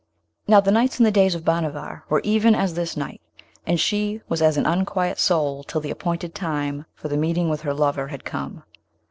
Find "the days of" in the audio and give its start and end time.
1.05-1.45